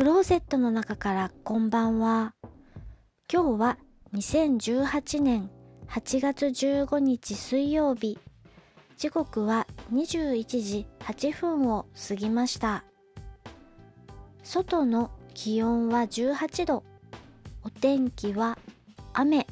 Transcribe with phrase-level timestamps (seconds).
[0.00, 2.32] クローゼットの中からこんばんは。
[3.30, 3.78] 今日は
[4.14, 5.50] 2018年
[5.90, 8.18] 8月15日水曜日。
[8.96, 12.84] 時刻は21時8分を過ぎました。
[14.42, 16.82] 外の気温は18度。
[17.62, 18.56] お天気は
[19.12, 19.46] 雨。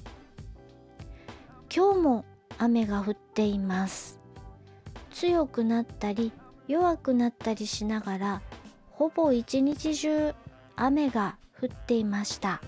[1.71, 2.25] 今日も
[2.57, 4.19] 雨が降っています。
[5.13, 6.33] 強くなったり
[6.69, 8.43] 弱くなったりしながら
[8.99, 10.35] ほぼ一日中
[10.75, 12.61] 雨が降っていました。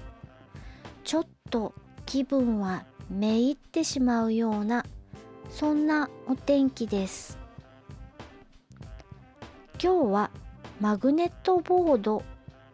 [1.03, 1.75] ちょっと
[2.07, 4.87] 気分はめいってしまうような
[5.49, 7.37] そんなお天気です。
[9.83, 10.31] 今日は
[10.79, 12.23] マグネットボード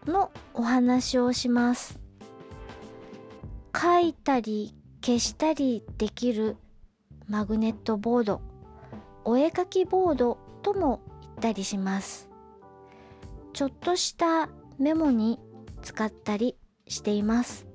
[0.07, 1.99] のお話をします。
[3.75, 6.59] 書いたり消したりできる
[7.27, 8.43] マグネットボード
[9.25, 12.29] お絵かきボードとも言ったりします。
[13.57, 15.41] ちょっとしたメモに
[15.81, 17.67] 使ったりしています。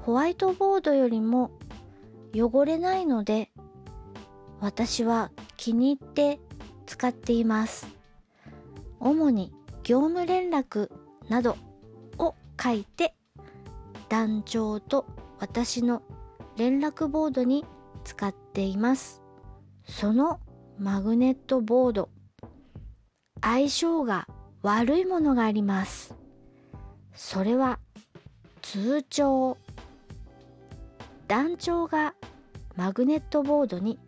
[0.00, 1.52] ホワイトボードよりも
[2.34, 3.50] 汚れないので
[4.60, 6.38] 私は気に入って
[6.84, 7.86] 使っています。
[9.00, 10.90] 主に業務連絡
[11.30, 11.56] など
[12.18, 13.14] を書いて
[14.10, 15.06] 団長と
[15.38, 16.02] 私の
[16.58, 17.64] 連絡ボードに
[18.04, 19.22] 使っています。
[19.88, 20.40] その
[20.78, 22.10] マグネットボード
[23.40, 24.28] 相性が
[24.62, 26.14] 悪いものがあります。
[27.14, 27.78] それは
[28.60, 29.56] 通帳。
[31.26, 32.14] 団長が
[32.76, 33.98] マグネットボードに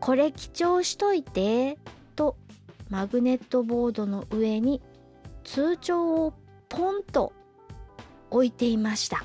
[0.00, 1.78] これ記帳しといて
[2.14, 2.36] と
[2.88, 4.80] マグネットボードの上に
[5.44, 6.32] 通帳を
[6.68, 7.32] ポンと
[8.30, 9.24] 置いていました。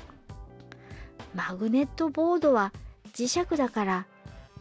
[1.34, 2.72] マグネットボードは
[3.14, 4.06] 磁石だから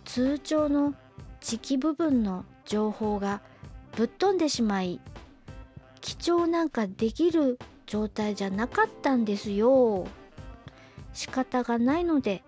[0.05, 0.93] 通帳の
[1.41, 3.41] 磁気部分の情報が
[3.95, 5.01] ぶっ飛んでしまい
[6.01, 10.07] 記帳なんかできる状態じゃなかったんですよ。
[11.13, 12.43] 仕方がないので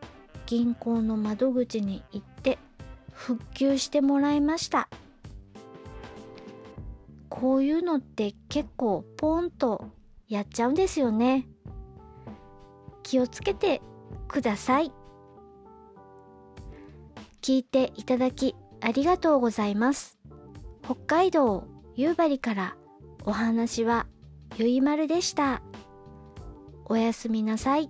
[0.46, 2.58] 銀行の窓口に行って
[3.12, 4.90] 復旧してもらいました。
[7.30, 9.88] こういうのって結構ポンと
[10.28, 11.48] やっちゃうんですよね。
[13.02, 13.82] 気をつけて
[14.28, 14.92] ください。
[17.42, 20.18] 聞いていただきありがとうございます。
[20.84, 22.78] 北海道夕張から
[23.26, 24.06] お話は
[24.58, 25.62] ゆいまるでした。
[26.86, 27.90] おやすみなさい。